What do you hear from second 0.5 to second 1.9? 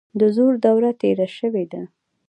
دوره تیره شوې ده.